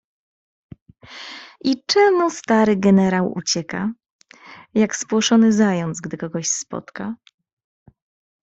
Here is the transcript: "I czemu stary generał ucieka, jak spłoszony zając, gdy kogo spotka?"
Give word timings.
"I 1.63 1.83
czemu 1.85 2.29
stary 2.29 2.75
generał 2.77 3.33
ucieka, 3.37 3.91
jak 4.73 4.95
spłoszony 4.95 5.53
zając, 5.53 6.01
gdy 6.01 6.17
kogo 6.17 6.39
spotka?" 6.43 7.15